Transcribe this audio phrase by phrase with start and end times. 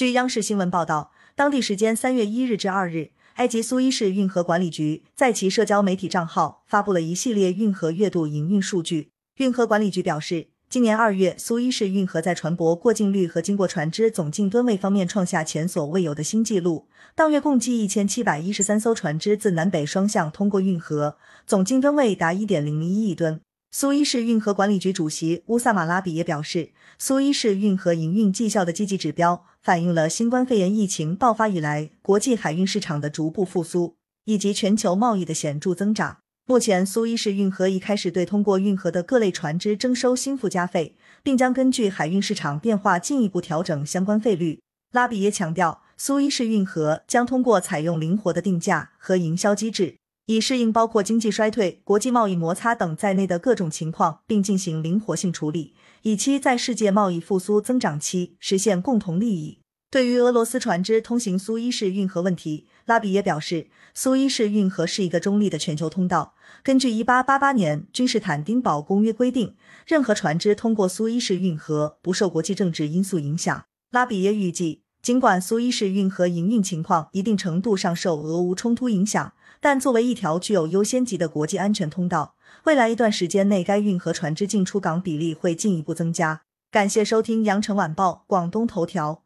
[0.00, 9.10] 据央视新闻报道，当地时间三月一日至二日，埃及苏伊士运河管理局在其社交媒体账号发布了一系列运河月度营运数据。
[9.36, 16.88] 运河管理局表示，今年二月，苏伊士运河在船舶过境率和经过船只总净吨位方面创下前所未有的新纪录。
[17.14, 23.42] 当月共计一千七百一十三艘船只自南北双向通过运河，总净吨位达一点零零一亿吨。
[23.72, 33.94] 苏伊士运河管理局主席乌萨马拉比也表示，苏伊士运河营运绩效的积极指标，反映了新冠肺炎疫情爆发以来国际海运市场的逐步复苏，
[34.24, 36.18] 以及全球贸易的显著增长。
[36.46, 44.60] 目前，苏伊士运河已开始对通过运河的各类船只征收新附加费，并将根据海运市场变化进一步调整相关费率。
[44.90, 49.99] 拉比也强调，苏伊士运河将通过采用灵活的定价和营销机制。
[50.30, 59.58] 以适应包括经济衰退、国际贸易摩擦等在内的各种情况，并进行灵活性处理，以期在世界贸易复苏增长期实现共同利益。
[59.90, 66.36] 对于俄罗斯船只通行苏伊士运河问题，拉比也表示，苏伊士运河是一个中立的全球通道。
[66.62, 73.64] 根据1888年君士坦丁堡公约规定，任何船只通过苏伊士运河不受国际政治因素影响。
[73.90, 79.32] 拉比也预计，尽管苏伊士运河营运情况一定程度上受俄乌冲突影响。
[79.62, 82.34] 但作为一条具有优先级的国际安全通道，
[82.64, 86.42] 未来一段时间内，该运河船只进出港比例会进一步增加。
[86.70, 89.22] 感谢收听羊城晚报广东头条。